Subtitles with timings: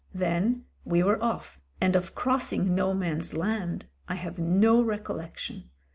[0.15, 5.69] Then we were off, and of crossing No Man's Land I have no recollection.